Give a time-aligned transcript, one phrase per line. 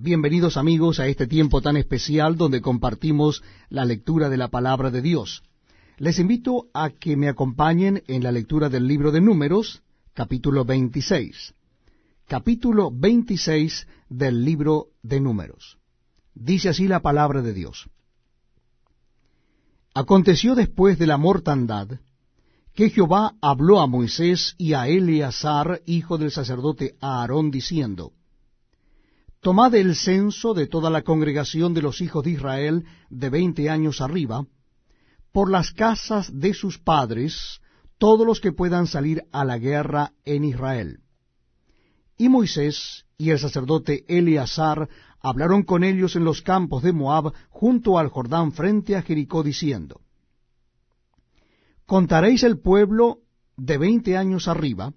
[0.00, 5.02] Bienvenidos amigos a este tiempo tan especial donde compartimos la lectura de la palabra de
[5.02, 5.42] Dios.
[5.96, 9.82] Les invito a que me acompañen en la lectura del libro de Números,
[10.14, 11.52] capítulo 26.
[12.28, 15.78] Capítulo 26 del libro de Números.
[16.32, 17.90] Dice así la palabra de Dios.
[19.94, 21.88] Aconteció después de la mortandad
[22.72, 28.12] que Jehová habló a Moisés y a Eleazar, hijo del sacerdote Aarón, diciendo,
[29.40, 34.00] Tomad el censo de toda la congregación de los hijos de Israel de veinte años
[34.00, 34.46] arriba,
[35.32, 37.60] por las casas de sus padres,
[37.98, 41.00] todos los que puedan salir a la guerra en Israel.
[42.16, 44.88] Y Moisés y el sacerdote Eleazar
[45.20, 50.00] hablaron con ellos en los campos de Moab, junto al Jordán, frente a Jericó, diciendo,
[51.86, 53.20] Contaréis el pueblo
[53.56, 54.92] de veinte años arriba,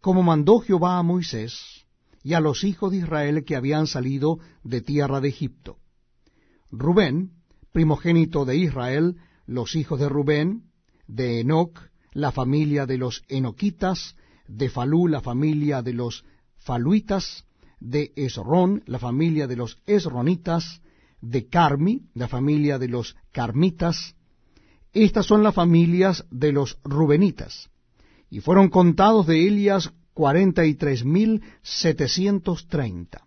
[0.00, 1.85] como mandó Jehová a Moisés,
[2.26, 5.76] y a los hijos de Israel que habían salido de tierra de Egipto.
[6.72, 7.30] Rubén,
[7.70, 9.14] primogénito de Israel,
[9.46, 10.64] los hijos de Rubén,
[11.06, 11.78] de Enoc,
[12.10, 14.16] la familia de los Enoquitas,
[14.48, 16.24] de Falú, la familia de los
[16.56, 17.44] Faluitas,
[17.78, 20.82] de Esrón, la familia de los Esronitas,
[21.20, 24.16] de Carmi, la familia de los Carmitas.
[24.92, 27.70] Estas son las familias de los Rubenitas.
[28.30, 33.26] Y fueron contados de Elias cuarenta y tres mil setecientos treinta.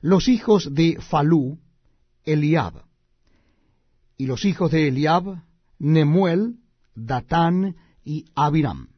[0.00, 1.58] Los hijos de Falú,
[2.22, 2.84] Eliab.
[4.16, 5.42] Y los hijos de Eliab,
[5.80, 6.60] Nemuel,
[6.94, 8.90] Datán y Abiram.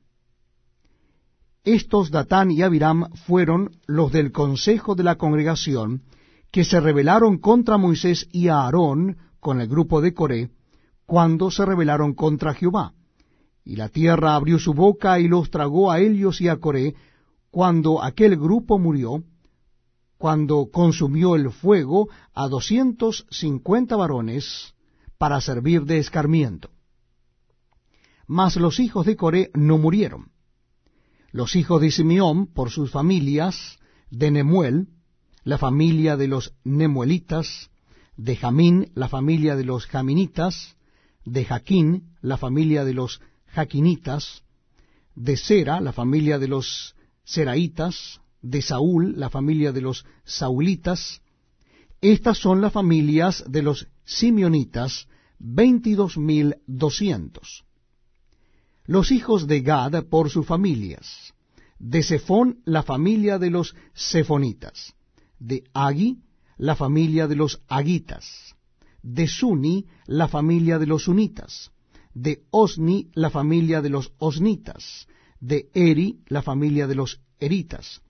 [1.64, 6.02] Estos Datán y Abiram fueron los del consejo de la congregación
[6.50, 10.50] que se rebelaron contra Moisés y Aarón con el grupo de Coré,
[11.06, 12.92] cuando se rebelaron contra Jehová
[13.68, 16.94] y la tierra abrió su boca y los tragó a ellos y a Coré,
[17.50, 19.24] cuando aquel grupo murió,
[20.16, 24.72] cuando consumió el fuego a doscientos cincuenta varones
[25.18, 26.70] para servir de escarmiento.
[28.26, 30.30] Mas los hijos de Coré no murieron.
[31.30, 33.78] Los hijos de Simeón, por sus familias,
[34.10, 34.88] de Nemuel,
[35.44, 37.68] la familia de los Nemuelitas,
[38.16, 40.74] de Jamín, la familia de los Jaminitas,
[41.26, 44.42] de Jaquín, la familia de los Jaquinitas,
[45.14, 46.94] de Sera, la familia de los
[47.24, 51.20] Seraitas, de Saúl, la familia de los Saulitas.
[52.00, 57.64] Estas son las familias de los Simeonitas, veintidós mil doscientos.
[58.84, 61.34] Los hijos de Gad por sus familias.
[61.78, 64.94] De Sefón, la familia de los Sefonitas.
[65.38, 66.22] De Agi,
[66.56, 68.54] la familia de los Agitas.
[69.02, 71.70] De Suni, la familia de los Sunitas
[72.20, 75.06] de Osni la familia de los Osnitas,
[75.40, 78.02] de Eri la familia de los Eritas,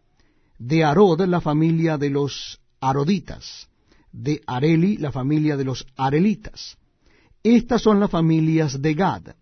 [0.59, 3.69] de Arod la familia de los Aroditas,
[4.11, 6.79] de Areli la familia de los Arelitas.
[7.43, 9.35] Estas son las familias de Gad,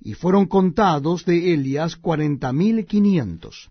[0.00, 3.70] y fueron contados de Elias cuarenta mil quinientos.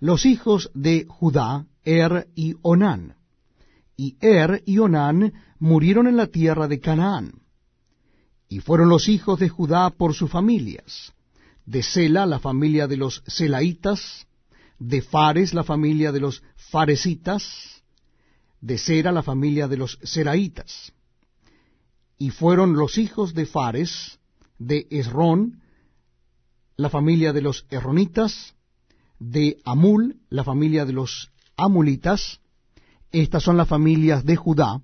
[0.00, 3.14] Los hijos de Judá, Er y Onán.
[3.96, 7.45] Y Er y Onán murieron en la tierra de Canaán
[8.48, 11.12] y fueron los hijos de Judá por sus familias,
[11.64, 14.26] de Sela la familia de los Selaitas,
[14.78, 17.82] de Fares la familia de los Faresitas,
[18.60, 20.92] de Sera la familia de los Seraitas.
[22.18, 24.18] Y fueron los hijos de Fares,
[24.58, 25.62] de Esrón,
[26.76, 28.54] la familia de los Erronitas,
[29.18, 32.40] de Amul, la familia de los Amulitas.
[33.12, 34.82] Estas son las familias de Judá,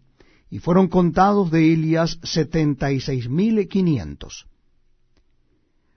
[0.52, 4.46] y fueron contados de Elias setenta y seis mil quinientos.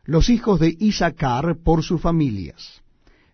[0.05, 2.81] Los hijos de Isaacar por sus familias,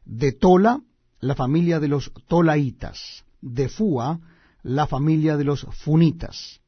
[0.03, 0.81] de Tola,
[1.19, 4.19] la familia de los Tolaitas, de Fua,
[4.63, 6.59] la familia de los Funitas,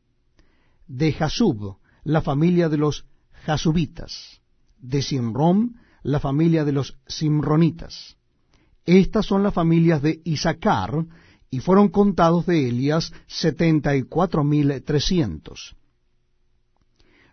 [0.86, 3.08] de Jasub, la familia de los
[3.48, 4.40] Jasubitas,
[4.78, 8.18] de Simrom, la familia de los Simronitas.
[8.86, 11.08] Estas son las familias de Isaacar,
[11.54, 15.76] y fueron contados de Elias setenta y cuatro mil trescientos.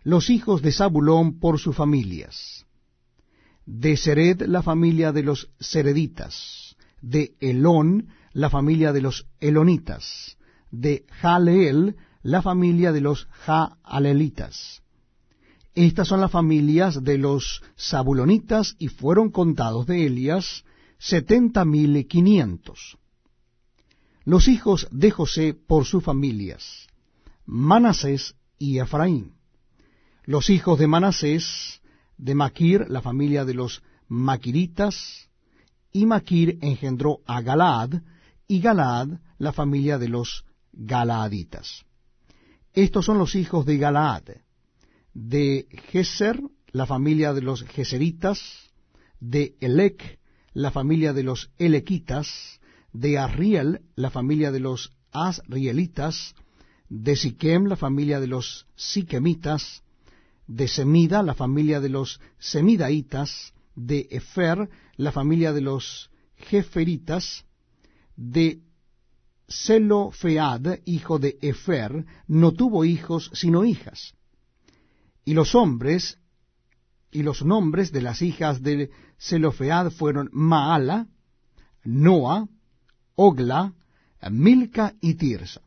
[0.03, 2.67] Los hijos de Zabulón por sus familias.
[3.65, 6.75] De Sered la familia de los Sereditas.
[7.01, 10.37] De Elón la familia de los Elonitas.
[10.69, 14.83] De Jaleel la familia de los Jaalelitas.
[15.73, 20.63] Estas son las familias de los Zabulonitas y fueron contados de Elias
[20.99, 22.99] setenta mil quinientos
[24.23, 26.87] los hijos de José por sus familias,
[27.45, 29.33] Manasés y Efraín.
[30.23, 31.81] Los hijos de Manasés,
[32.17, 35.29] de Maquir, la familia de los Maquiritas,
[35.91, 38.01] y Maquir engendró a Galaad,
[38.47, 41.85] y Galaad, la familia de los Galaaditas.
[42.73, 44.23] Estos son los hijos de Galaad,
[45.13, 46.39] de Geser,
[46.71, 48.39] la familia de los Geseritas,
[49.19, 50.19] de Elec,
[50.53, 52.60] la familia de los Elequitas,
[52.93, 56.35] de Arriel, la familia de los Asrielitas,
[56.89, 59.83] de Siquem, la familia de los Siquemitas,
[60.47, 67.45] de Semida, la familia de los Semidaitas, de Efer, la familia de los Jeferitas,
[68.15, 68.61] de
[69.49, 74.13] Zelofead, hijo de Efer, no tuvo hijos sino hijas.
[75.23, 76.17] Y los hombres
[77.11, 78.89] y los nombres de las hijas de
[79.19, 81.07] Zelofead fueron Maala,
[81.83, 82.47] Noa,
[83.23, 83.75] Ogla,
[84.31, 85.61] Milca y Tirsa.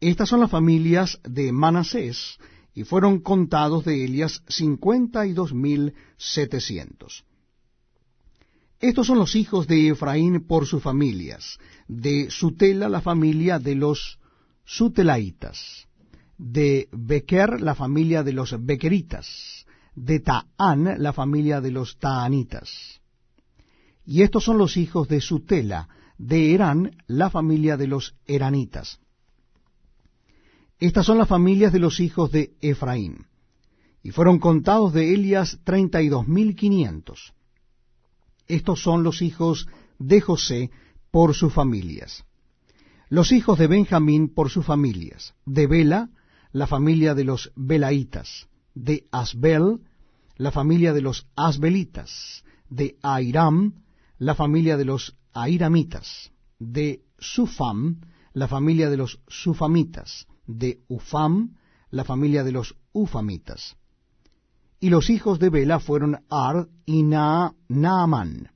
[0.00, 2.36] Estas son las familias de Manasés,
[2.74, 7.24] y fueron contados de Elias cincuenta y dos mil setecientos.
[8.80, 14.18] Estos son los hijos de Efraín por sus familias, de Sutela la familia de los
[14.64, 15.86] Sutelaitas,
[16.38, 23.00] de Bequer la familia de los Bequeritas, de Taán la familia de los Taanitas.
[24.04, 25.88] Y estos son los hijos de Sutela,
[26.18, 29.00] de Herán la familia de los Eranitas.
[30.78, 33.26] Estas son las familias de los hijos de Efraín.
[34.02, 37.32] Y fueron contados de Elias treinta y dos mil quinientos.
[38.46, 39.66] Estos son los hijos
[39.98, 40.70] de José
[41.10, 42.24] por sus familias.
[43.08, 45.34] Los hijos de Benjamín por sus familias.
[45.46, 46.10] De Bela,
[46.52, 48.48] la familia de los Belaitas.
[48.74, 49.80] De Asbel,
[50.36, 52.44] la familia de los Asbelitas.
[52.68, 53.84] De Airam,
[54.18, 56.30] la familia de los Airamitas.
[56.58, 58.00] De Sufam,
[58.32, 61.56] la familia de los Sufamitas de Ufam,
[61.90, 63.76] la familia de los Ufamitas.
[64.80, 68.50] Y los hijos de Bela fueron Ard y Naaman.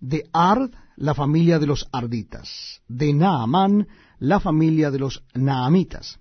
[0.00, 2.82] De Ard, la familia de los Arditas.
[2.88, 3.86] De Naaman,
[4.18, 6.18] la familia de los Naamitas.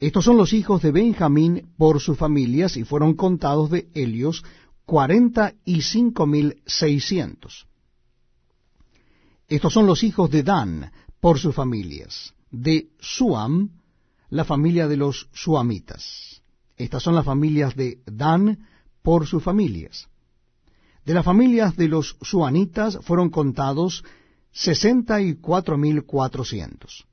[0.00, 4.44] Estos son los hijos de Benjamín por sus familias y fueron contados de Helios
[4.84, 7.66] cuarenta y cinco mil seiscientos.
[9.54, 10.90] Estos son los hijos de Dan
[11.20, 13.70] por sus familias de Suam,
[14.30, 16.42] la familia de los Suamitas.
[16.76, 18.66] Estas son las familias de Dan
[19.00, 20.08] por sus familias.
[21.04, 24.02] De las familias de los Suanitas fueron contados
[24.50, 27.06] sesenta y cuatro mil cuatrocientos.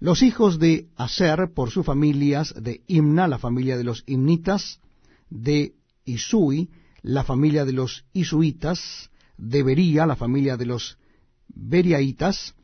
[0.00, 4.80] Los hijos de Aser por sus familias, de Imna, la familia de los Imnitas,
[5.30, 5.72] de
[6.04, 6.68] Isui,
[7.00, 9.08] la familia de los Isuitas,
[9.38, 10.98] de Bería, la familia de los
[11.54, 12.54] Beriaitas,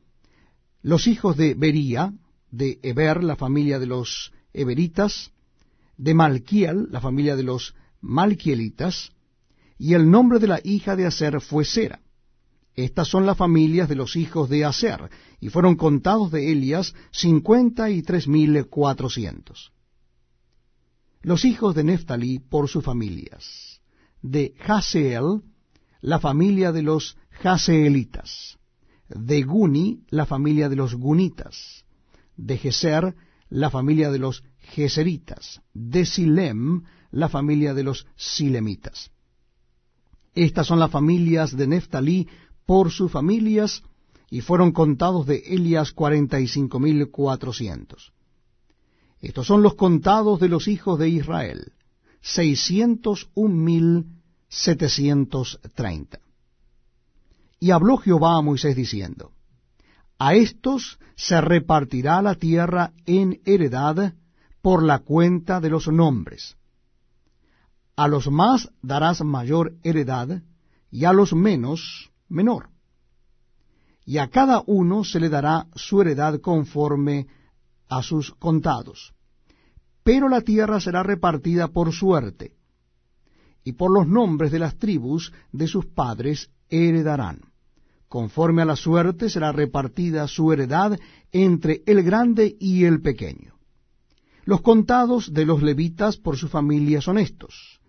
[0.82, 2.12] los hijos de Bería,
[2.50, 5.32] de Eber, la familia de los Eberitas,
[5.96, 9.12] de Malquiel, la familia de los Malquielitas,
[9.78, 12.00] y el nombre de la hija de Aser fue Sera.
[12.74, 17.90] Estas son las familias de los hijos de Aser, y fueron contados de Elias cincuenta
[17.90, 19.72] y tres mil cuatrocientos.
[21.22, 23.80] Los hijos de Neftalí por sus familias.
[24.22, 25.42] De Haseel,
[26.00, 28.58] la familia de los Haseelitas
[29.08, 31.84] de Guni, la familia de los Gunitas,
[32.36, 33.14] de Geser,
[33.48, 39.10] la familia de los Geseritas, de Silem, la familia de los Silemitas.
[40.34, 42.28] Estas son las familias de Neftalí
[42.66, 43.82] por sus familias,
[44.30, 48.12] y fueron contados de Elias cuarenta y cinco mil cuatrocientos.
[49.22, 51.72] Estos son los contados de los hijos de Israel,
[52.20, 54.04] seiscientos un mil
[54.48, 56.20] setecientos treinta.
[57.60, 59.32] Y habló Jehová a Moisés diciendo,
[60.18, 64.14] A estos se repartirá la tierra en heredad
[64.62, 66.56] por la cuenta de los nombres.
[67.96, 70.42] A los más darás mayor heredad,
[70.90, 72.70] y a los menos menor.
[74.04, 77.26] Y a cada uno se le dará su heredad conforme
[77.88, 79.12] a sus contados.
[80.02, 82.56] Pero la tierra será repartida por suerte,
[83.64, 87.47] y por los nombres de las tribus de sus padres heredarán.
[88.08, 90.98] Conforme a la suerte será repartida su heredad
[91.30, 93.54] entre el grande y el pequeño.
[94.44, 97.80] Los contados de los levitas por su familia son estos.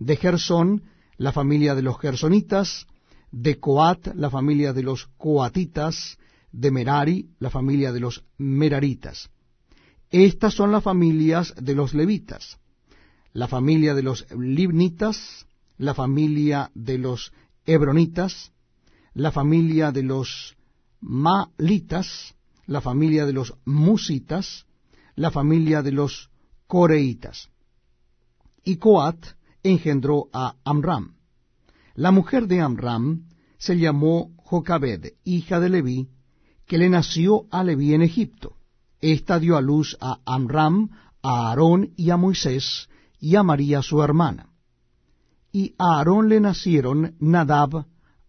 [0.00, 0.82] De Gersón,
[1.16, 2.86] la familia de los gersonitas,
[3.30, 6.18] de Coat, la familia de los coatitas,
[6.50, 9.30] de Merari, la familia de los meraritas.
[10.10, 12.58] Estas son las familias de los levitas.
[13.32, 17.32] La familia de los libnitas, la familia de los
[17.66, 18.52] hebronitas,
[19.18, 20.56] la familia de los
[21.00, 24.64] Malitas, la familia de los Musitas,
[25.16, 26.30] la familia de los
[26.68, 27.48] Coreitas.
[28.62, 29.18] Y Coat
[29.64, 31.16] engendró a Amram.
[31.94, 33.24] La mujer de Amram
[33.58, 36.08] se llamó Jocabed, hija de Leví,
[36.64, 38.54] que le nació a Leví en Egipto.
[39.00, 40.90] Esta dio a luz a Amram,
[41.22, 44.48] a Aarón y a Moisés, y a María su hermana.
[45.50, 47.86] Y a Aarón le nacieron Nadab,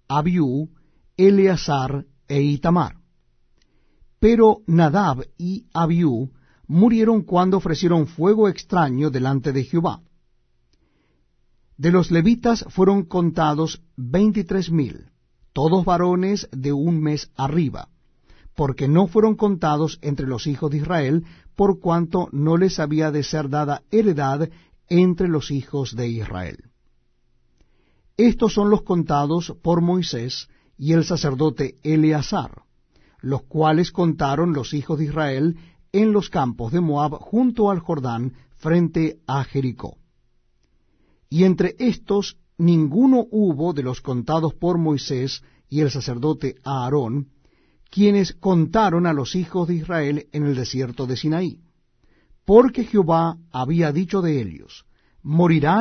[0.08, 0.72] Abiú,
[1.20, 2.96] Eleazar e Itamar.
[4.22, 6.32] Pero Nadab y Abiú
[6.66, 10.02] murieron cuando ofrecieron fuego extraño delante de Jehová.
[11.76, 15.08] De los levitas fueron contados veintitrés mil,
[15.52, 17.90] todos varones de un mes arriba,
[18.56, 21.26] porque no fueron contados entre los hijos de Israel,
[21.58, 24.50] por cuanto no les había de ser dada heredad
[24.88, 26.70] entre los hijos de Israel.
[28.16, 30.48] Estos son los contados por Moisés
[30.80, 32.64] y el sacerdote Eleazar,
[33.20, 35.58] los cuales contaron los hijos de Israel
[35.92, 39.98] en los campos de Moab junto al Jordán frente a Jericó.
[41.30, 47.28] Y entre estos ninguno hubo de los contados por Moisés y el sacerdote Aarón,
[47.92, 51.60] quienes contaron a los hijos de Israel en el desierto de Sinaí,
[52.46, 54.86] porque Jehová había dicho de ellos,
[55.24, 55.78] morirán